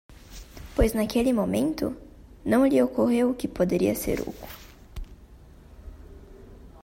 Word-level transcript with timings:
Pois 0.75 0.93
naquele 0.93 1.31
momento? 1.31 1.95
não 2.43 2.65
lhe 2.65 2.81
ocorreu 2.81 3.35
que 3.35 3.47
poderia 3.47 3.93
ser 3.93 4.19
oco. 4.19 4.47